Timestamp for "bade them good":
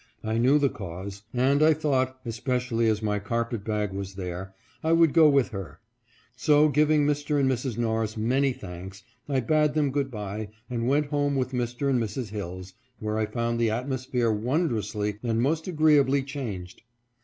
9.41-10.09